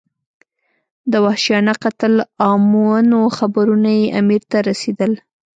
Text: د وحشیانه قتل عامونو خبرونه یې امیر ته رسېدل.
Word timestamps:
د 1.11 1.13
وحشیانه 1.25 1.73
قتل 1.83 2.13
عامونو 2.43 3.19
خبرونه 3.37 3.89
یې 3.99 4.05
امیر 4.19 4.41
ته 4.51 4.57
رسېدل. 4.69 5.11